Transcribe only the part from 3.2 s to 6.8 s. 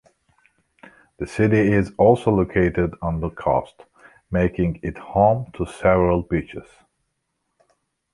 coast, making it home to several beaches.